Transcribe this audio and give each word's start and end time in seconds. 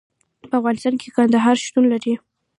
په 0.49 0.55
افغانستان 0.59 0.93
کې 1.01 1.07
کندهار 1.15 1.55
شتون 1.65 1.85
لري. 1.93 2.13